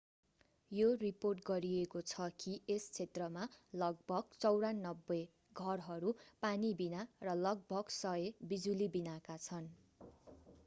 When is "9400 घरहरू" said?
4.39-6.13